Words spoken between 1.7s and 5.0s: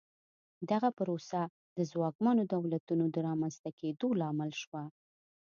د ځواکمنو دولتونو د رامنځته کېدو لامل شوه.